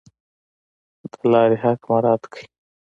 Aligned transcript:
د 1.11 1.13
لارې 1.31 1.57
حق 1.63 1.79
مراعات 1.89 2.23
کړئ 2.31 2.45